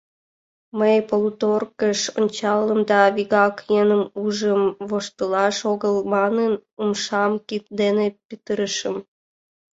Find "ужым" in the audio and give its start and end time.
4.23-4.61